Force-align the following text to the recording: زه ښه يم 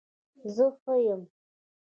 زه 0.55 0.65
ښه 0.79 0.93
يم 1.13 1.21